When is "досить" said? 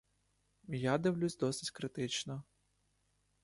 1.37-1.69